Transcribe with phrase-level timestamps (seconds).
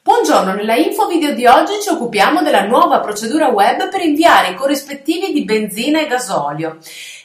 [0.00, 4.54] Buongiorno, nella info video di oggi ci occupiamo della nuova procedura web per inviare i
[4.54, 6.78] corrispettivi di benzina e gasolio.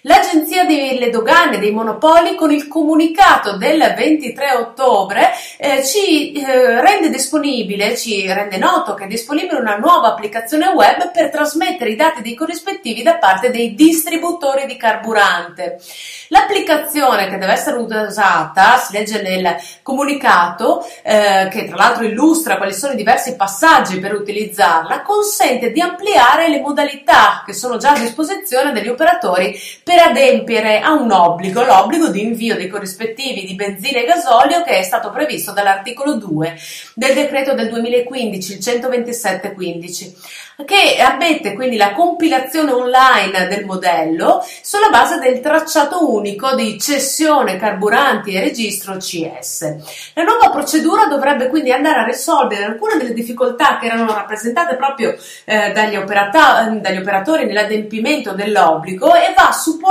[0.05, 7.09] L'Agenzia delle Dogane dei Monopoli con il comunicato del 23 ottobre eh, ci eh, rende
[7.09, 12.21] disponibile, ci rende noto che è disponibile una nuova applicazione web per trasmettere i dati
[12.21, 15.79] dei corrispettivi da parte dei distributori di carburante.
[16.27, 22.73] L'applicazione che deve essere usata, si legge nel comunicato, eh, che tra l'altro illustra quali
[22.73, 27.99] sono i diversi passaggi per utilizzarla, consente di ampliare le modalità che sono già a
[27.99, 33.53] disposizione degli operatori per per adempiere a un obbligo, l'obbligo di invio dei corrispettivi di
[33.53, 36.57] benzina e gasolio che è stato previsto dall'articolo 2
[36.95, 40.15] del decreto del 2015, il 12715
[40.65, 47.57] che ammette quindi la compilazione online del modello sulla base del tracciato unico di cessione
[47.57, 49.75] carburanti e registro CS.
[50.13, 55.15] La nuova procedura dovrebbe quindi andare a risolvere alcune delle difficoltà che erano rappresentate proprio
[55.45, 59.82] eh, dagli, operata- dagli, operatori nell'adempimento dell'obbligo e va a supportare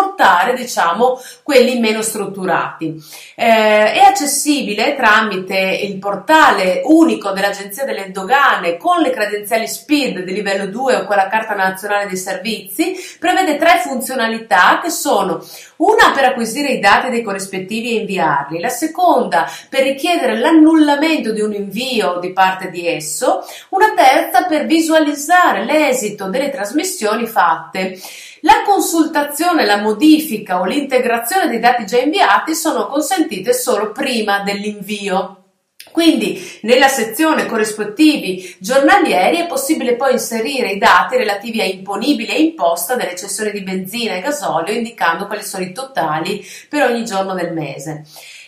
[0.55, 3.03] diciamo quelli meno strutturati.
[3.35, 10.33] Eh, è accessibile tramite il portale unico dell'Agenzia delle Dogane con le credenziali SPID di
[10.33, 15.45] livello livello 2 o quella carta nazionale dei servizi, prevede tre funzionalità che sono
[15.77, 21.41] una per acquisire i dati dei corrispettivi e inviarli, la seconda per richiedere l'annullamento di
[21.41, 27.99] un invio di parte di esso, una terza per visualizzare l'esito delle trasmissioni fatte.
[28.45, 35.42] La consultazione, la modifica o l'integrazione dei dati già inviati sono consentite solo prima dell'invio.
[35.91, 42.43] Quindi nella sezione corrispettivi giornalieri è possibile poi inserire i dati relativi a imponibile e
[42.43, 47.35] imposta delle cessioni di benzina e gasolio indicando quali sono i totali per ogni giorno
[47.35, 48.05] del mese.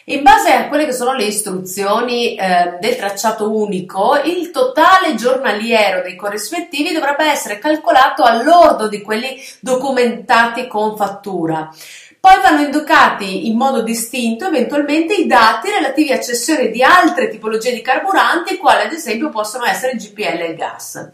[0.08, 6.02] In base a quelle che sono le istruzioni eh, del tracciato unico, il totale giornaliero
[6.02, 11.70] dei corrispettivi dovrebbe essere calcolato all'ordo di quelli documentati con fattura.
[12.24, 17.74] Poi vanno indicati in modo distinto eventualmente i dati relativi a cessione di altre tipologie
[17.74, 21.10] di carburanti, quali ad esempio possono essere GPL e gas.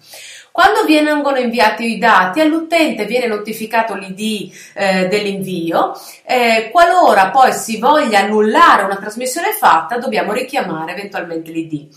[0.53, 7.81] Quando vengono inviati i dati all'utente viene notificato l'ID eh, dell'invio, eh, qualora poi si
[7.81, 11.89] voglia annullare una trasmissione fatta dobbiamo richiamare eventualmente l'ID.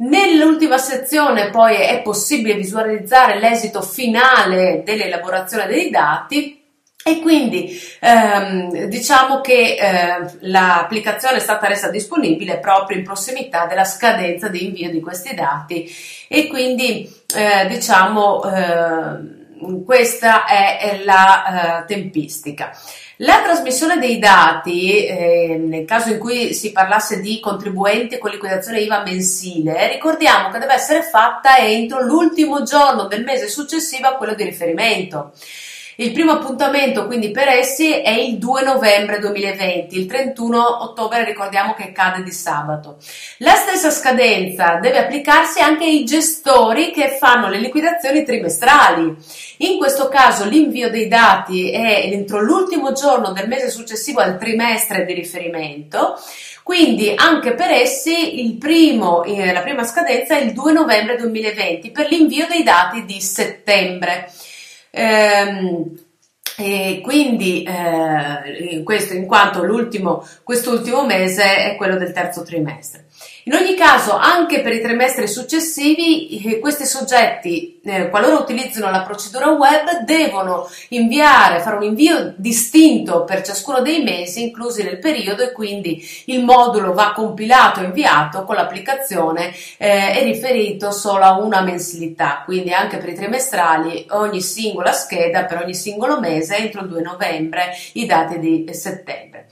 [0.00, 6.57] Nell'ultima sezione poi è possibile visualizzare l'esito finale dell'elaborazione dei dati
[7.08, 13.84] e quindi ehm, diciamo che eh, l'applicazione è stata resa disponibile proprio in prossimità della
[13.84, 15.90] scadenza di invio di questi dati
[16.28, 22.76] e quindi eh, diciamo eh, questa è, è la eh, tempistica.
[23.22, 28.78] La trasmissione dei dati, eh, nel caso in cui si parlasse di contribuenti con liquidazione
[28.78, 34.34] IVA mensile, ricordiamo che deve essere fatta entro l'ultimo giorno del mese successivo a quello
[34.34, 35.32] di riferimento.
[36.00, 41.74] Il primo appuntamento quindi per essi è il 2 novembre 2020, il 31 ottobre ricordiamo
[41.74, 42.98] che cade di sabato.
[43.38, 49.12] La stessa scadenza deve applicarsi anche ai gestori che fanno le liquidazioni trimestrali.
[49.56, 55.04] In questo caso l'invio dei dati è entro l'ultimo giorno del mese successivo al trimestre
[55.04, 56.16] di riferimento.
[56.62, 62.06] Quindi anche per essi primo, eh, la prima scadenza è il 2 novembre 2020 per
[62.08, 64.30] l'invio dei dati di settembre.
[64.90, 65.96] Ehm,
[66.56, 73.06] e quindi eh, questo in quanto l'ultimo, quest'ultimo mese è quello del terzo trimestre.
[73.48, 79.00] In ogni caso, anche per i trimestri successivi, eh, questi soggetti, eh, qualora utilizzino la
[79.00, 85.42] procedura web, devono inviare, fare un invio distinto per ciascuno dei mesi inclusi nel periodo
[85.42, 91.62] e quindi il modulo va compilato e inviato con l'applicazione eh, riferito solo a una
[91.62, 96.88] mensilità, quindi anche per i trimestrali ogni singola scheda per ogni singolo mese entro il
[96.88, 99.46] 2 novembre i dati di settembre.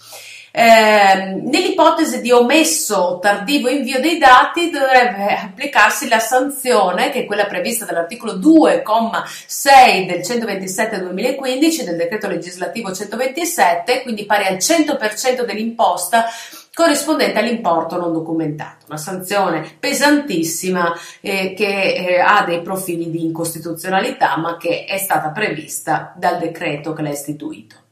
[0.58, 7.24] Eh, nell'ipotesi di omesso o tardivo invio dei dati dovrebbe applicarsi la sanzione che è
[7.26, 16.24] quella prevista dall'articolo 2,6 del 127-2015 del decreto legislativo 127, quindi pari al 100% dell'imposta
[16.72, 24.38] corrispondente all'importo non documentato, una sanzione pesantissima eh, che eh, ha dei profili di incostituzionalità
[24.38, 27.84] ma che è stata prevista dal decreto che l'ha istituito.